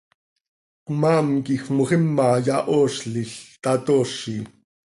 [0.85, 3.31] Cmaam quij moxima yahoozlil,
[3.63, 4.37] tatoozi.